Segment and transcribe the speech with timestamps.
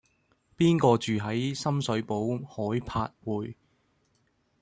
[0.57, 3.53] 邊個住喺深水埗海柏匯